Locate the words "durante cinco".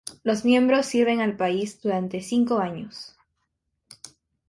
1.79-2.57